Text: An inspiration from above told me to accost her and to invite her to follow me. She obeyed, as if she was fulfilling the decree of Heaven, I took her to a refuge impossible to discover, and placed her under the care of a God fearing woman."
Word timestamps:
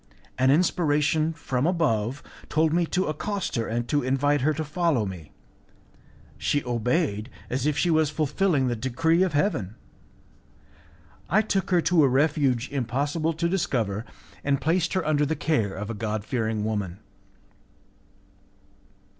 An 0.39 0.49
inspiration 0.49 1.31
from 1.31 1.67
above 1.67 2.23
told 2.49 2.73
me 2.73 2.87
to 2.87 3.05
accost 3.05 3.53
her 3.55 3.67
and 3.67 3.87
to 3.87 4.01
invite 4.01 4.41
her 4.41 4.51
to 4.51 4.63
follow 4.65 5.05
me. 5.05 5.31
She 6.39 6.63
obeyed, 6.65 7.29
as 7.51 7.67
if 7.67 7.77
she 7.77 7.91
was 7.91 8.09
fulfilling 8.09 8.65
the 8.67 8.75
decree 8.75 9.21
of 9.21 9.33
Heaven, 9.33 9.75
I 11.29 11.43
took 11.43 11.69
her 11.69 11.81
to 11.81 12.01
a 12.03 12.07
refuge 12.09 12.67
impossible 12.71 13.33
to 13.33 13.47
discover, 13.47 14.03
and 14.43 14.59
placed 14.59 14.93
her 14.93 15.05
under 15.05 15.23
the 15.23 15.35
care 15.35 15.75
of 15.75 15.91
a 15.91 15.93
God 15.93 16.25
fearing 16.25 16.63
woman." 16.63 16.97